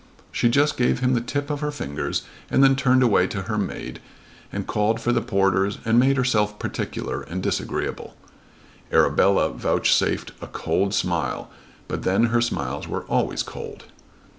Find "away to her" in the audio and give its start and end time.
3.03-3.57